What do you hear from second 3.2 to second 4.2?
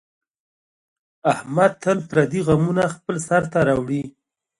سر ته راوړي.